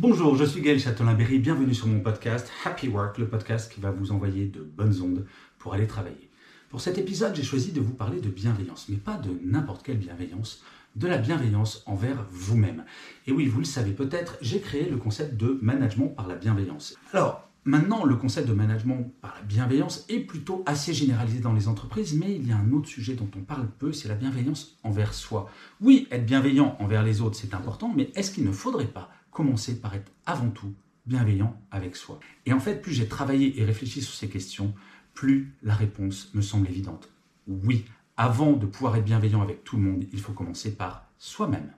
[0.00, 1.40] Bonjour, je suis Gaël Châtelain-Berry.
[1.40, 5.26] Bienvenue sur mon podcast Happy Work, le podcast qui va vous envoyer de bonnes ondes
[5.58, 6.30] pour aller travailler.
[6.70, 9.96] Pour cet épisode, j'ai choisi de vous parler de bienveillance, mais pas de n'importe quelle
[9.96, 10.62] bienveillance
[10.94, 12.84] de la bienveillance envers vous-même.
[13.26, 16.94] Et oui, vous le savez peut-être, j'ai créé le concept de management par la bienveillance.
[17.12, 21.68] Alors, Maintenant, le concept de management par la bienveillance est plutôt assez généralisé dans les
[21.68, 24.78] entreprises, mais il y a un autre sujet dont on parle peu, c'est la bienveillance
[24.84, 25.50] envers soi.
[25.82, 29.80] Oui, être bienveillant envers les autres, c'est important, mais est-ce qu'il ne faudrait pas commencer
[29.80, 30.74] par être avant tout
[31.06, 34.74] bienveillant avec soi Et en fait, plus j'ai travaillé et réfléchi sur ces questions,
[35.14, 37.08] plus la réponse me semble évidente.
[37.46, 37.84] Oui,
[38.16, 41.70] avant de pouvoir être bienveillant avec tout le monde, il faut commencer par soi-même.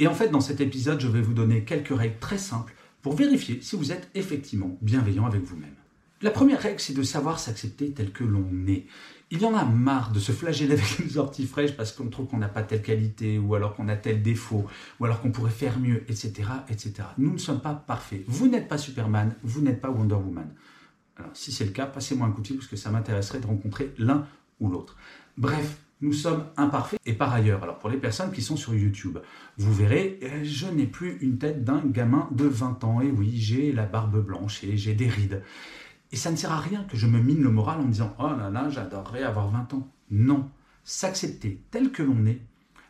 [0.00, 3.14] Et en fait, dans cet épisode, je vais vous donner quelques règles très simples pour
[3.14, 5.76] vérifier si vous êtes effectivement bienveillant avec vous-même.
[6.24, 8.86] La première règle, c'est de savoir s'accepter tel que l'on est.
[9.30, 12.28] Il y en a marre de se flageller avec une sortie fraîche parce qu'on trouve
[12.28, 14.64] qu'on n'a pas telle qualité, ou alors qu'on a tel défaut,
[14.98, 16.94] ou alors qu'on pourrait faire mieux, etc., etc.
[17.18, 18.24] Nous ne sommes pas parfaits.
[18.26, 20.48] Vous n'êtes pas Superman, vous n'êtes pas Wonder Woman.
[21.18, 23.46] Alors, si c'est le cas, passez-moi un coup de fil parce que ça m'intéresserait de
[23.46, 24.26] rencontrer l'un
[24.60, 24.96] ou l'autre.
[25.36, 26.98] Bref, nous sommes imparfaits.
[27.04, 29.18] Et par ailleurs, alors pour les personnes qui sont sur YouTube,
[29.58, 33.02] vous verrez, euh, je n'ai plus une tête d'un gamin de 20 ans.
[33.02, 35.42] Et oui, j'ai la barbe blanche et j'ai des rides.
[36.14, 38.28] Et ça ne sert à rien que je me mine le moral en disant Oh
[38.38, 39.90] là là, j'adorerais avoir 20 ans.
[40.12, 40.48] Non,
[40.84, 42.40] s'accepter tel que l'on est,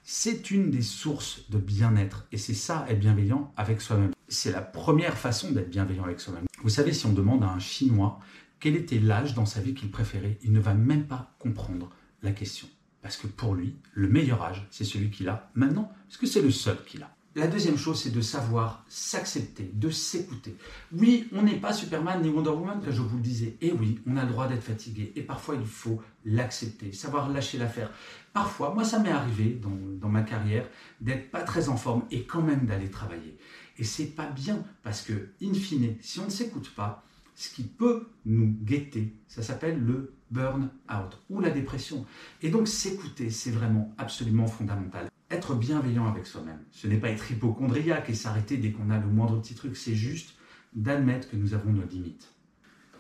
[0.03, 2.27] c'est une des sources de bien-être.
[2.33, 4.11] Et c'est ça, être bienveillant avec soi-même.
[4.29, 6.45] C'est la première façon d'être bienveillant avec soi-même.
[6.63, 8.21] Vous savez, si on demande à un Chinois
[8.61, 11.89] quel était l'âge dans sa vie qu'il préférait, il ne va même pas comprendre
[12.23, 12.69] la question.
[13.01, 16.43] Parce que pour lui, le meilleur âge, c'est celui qu'il a maintenant, parce que c'est
[16.43, 17.17] le seul qu'il a.
[17.37, 20.57] La deuxième chose, c'est de savoir s'accepter, de s'écouter.
[20.93, 23.57] Oui, on n'est pas Superman ni Wonder Woman, comme je vous le disais.
[23.61, 25.13] Et oui, on a le droit d'être fatigué.
[25.17, 27.91] Et parfois, il faut l'accepter, savoir lâcher l'affaire.
[28.33, 30.69] Parfois, moi, ça m'est arrivé dans, dans, ma carrière
[31.01, 33.37] d'être pas très en forme et quand même d'aller travailler.
[33.79, 37.65] Et c'est pas bien parce que, in fine, si on ne s'écoute pas, ce qui
[37.65, 39.13] peut nous guetter.
[39.27, 42.05] Ça s'appelle le burn-out ou la dépression.
[42.43, 45.09] Et donc s'écouter, c'est vraiment absolument fondamental.
[45.31, 49.07] Être bienveillant avec soi-même, ce n'est pas être hypochondriaque et s'arrêter dès qu'on a le
[49.07, 50.35] moindre petit truc, c'est juste
[50.75, 52.35] d'admettre que nous avons nos limites.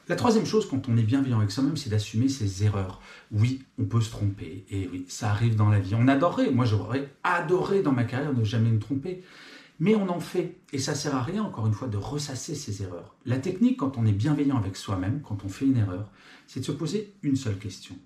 [0.07, 3.01] La troisième chose quand on est bienveillant avec soi-même, c'est d'assumer ses erreurs.
[3.33, 5.95] Oui, on peut se tromper, et oui, ça arrive dans la vie.
[5.95, 9.25] On adorerait, moi j'aurais adoré dans ma carrière ne jamais me tromper.
[9.81, 12.83] Mais on en fait, et ça sert à rien, encore une fois, de ressasser ses
[12.83, 13.17] erreurs.
[13.27, 16.11] La technique, quand on est bienveillant avec soi-même, quand on fait une erreur,
[16.47, 17.97] c'est de se poser une seule question.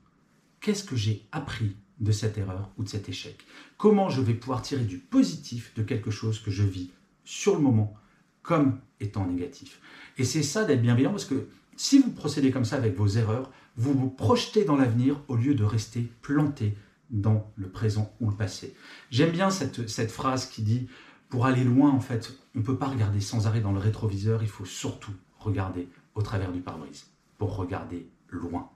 [0.61, 3.45] Qu'est-ce que j'ai appris de cette erreur ou de cet échec?
[3.77, 6.91] Comment je vais pouvoir tirer du positif de quelque chose que je vis
[7.25, 7.95] sur le moment
[8.43, 9.81] comme étant négatif?
[10.17, 13.50] Et c'est ça d'être bienveillant, parce que si vous procédez comme ça avec vos erreurs,
[13.77, 16.75] vous vous projetez dans l'avenir au lieu de rester planté
[17.11, 18.75] dans le présent ou le passé.
[19.11, 20.89] J'aime bien cette, cette phrase qui dit
[21.28, 24.43] pour aller loin, en fait, on ne peut pas regarder sans arrêt dans le rétroviseur,
[24.43, 27.06] il faut surtout regarder au travers du pare-brise,
[27.37, 28.71] pour regarder loin.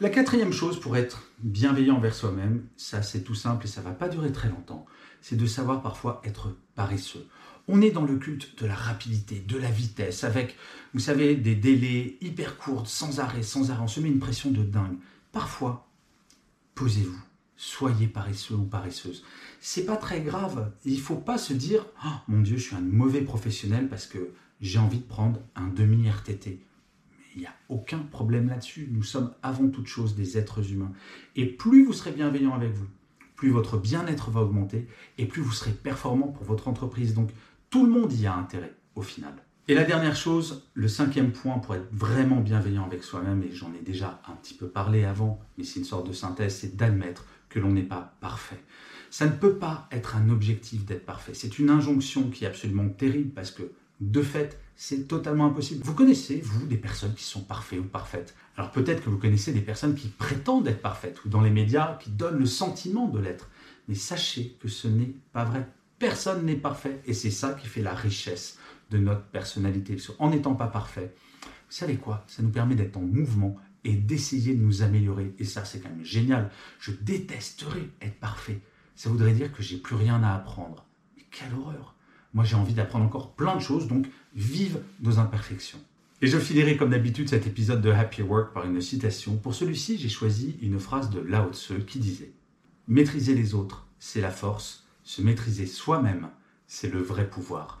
[0.00, 3.86] La quatrième chose pour être bienveillant envers soi-même, ça c'est tout simple et ça ne
[3.86, 4.86] va pas durer très longtemps,
[5.20, 7.26] c'est de savoir parfois être paresseux.
[7.68, 10.56] On est dans le culte de la rapidité, de la vitesse, avec,
[10.94, 13.82] vous savez, des délais hyper courts, sans arrêt, sans arrêt.
[13.84, 14.96] On se met une pression de dingue.
[15.30, 15.88] Parfois,
[16.74, 17.22] posez-vous
[17.62, 19.24] soyez paresseux ou paresseuse.
[19.60, 20.72] C'est pas très grave.
[20.84, 24.32] Il faut pas se dire oh, mon Dieu, je suis un mauvais professionnel parce que
[24.60, 26.60] j'ai envie de prendre un demi RTT.
[27.36, 28.88] Il n'y a aucun problème là-dessus.
[28.90, 30.92] Nous sommes avant toute chose des êtres humains.
[31.36, 32.88] Et plus vous serez bienveillant avec vous,
[33.36, 37.14] plus votre bien-être va augmenter et plus vous serez performant pour votre entreprise.
[37.14, 37.30] Donc
[37.70, 39.34] tout le monde y a intérêt au final.
[39.68, 43.72] Et la dernière chose, le cinquième point pour être vraiment bienveillant avec soi-même, et j'en
[43.72, 47.24] ai déjà un petit peu parlé avant, mais c'est une sorte de synthèse, c'est d'admettre
[47.52, 48.60] que l'on n'est pas parfait.
[49.10, 51.34] Ça ne peut pas être un objectif d'être parfait.
[51.34, 55.84] C'est une injonction qui est absolument terrible parce que, de fait, c'est totalement impossible.
[55.84, 58.34] Vous connaissez, vous, des personnes qui sont parfaites ou parfaites?
[58.56, 61.98] Alors peut-être que vous connaissez des personnes qui prétendent être parfaites ou dans les médias
[61.98, 63.50] qui donnent le sentiment de l'être.
[63.86, 65.68] Mais sachez que ce n'est pas vrai.
[65.98, 68.58] Personne n'est parfait et c'est ça qui fait la richesse
[68.90, 69.96] de notre personnalité.
[70.18, 72.24] En n'étant pas parfait, vous savez quoi?
[72.26, 75.34] Ça nous permet d'être en mouvement et d'essayer de nous améliorer.
[75.38, 76.50] Et ça, c'est quand même génial.
[76.78, 78.60] Je détesterais être parfait.
[78.94, 80.86] Ça voudrait dire que j'ai plus rien à apprendre.
[81.16, 81.94] Mais quelle horreur
[82.34, 85.80] Moi, j'ai envie d'apprendre encore plein de choses, donc vive nos imperfections.
[86.20, 89.36] Et je finirai comme d'habitude cet épisode de Happy Work par une citation.
[89.36, 92.32] Pour celui-ci, j'ai choisi une phrase de Lao Tse qui disait
[92.86, 94.86] Maîtriser les autres, c'est la force.
[95.02, 96.28] Se maîtriser soi-même,
[96.68, 97.80] c'est le vrai pouvoir.